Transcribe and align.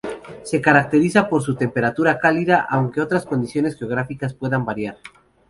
Se 0.41 0.59
caracterizan 0.61 1.29
por 1.29 1.43
su 1.43 1.53
temperatura 1.55 2.17
cálida, 2.17 2.65
aunque 2.67 3.01
otras 3.01 3.23
condiciones 3.23 3.77
geográficas 3.77 4.33
puedan 4.33 4.65
variar. 4.65 4.97